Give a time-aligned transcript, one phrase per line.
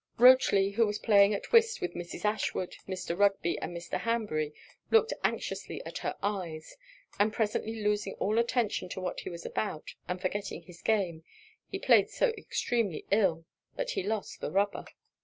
[0.17, 2.25] Rochely, who was playing at whist with Mrs.
[2.25, 3.15] Ashwood, Mr.
[3.15, 3.99] Rugby, and Mr.
[3.99, 4.51] Hanbury,
[4.89, 6.75] looked anxiously at her eyes;
[7.19, 11.23] and presently losing all attention to what he was about, and forgetting his game,
[11.69, 13.45] he played so extremely ill,
[13.75, 14.85] that he lost the rubber.